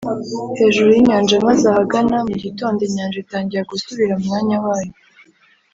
[0.59, 4.93] Hejuru y inyanja maze ahagana mu gitondo inyanja itangira gusubira mu mwanya wayo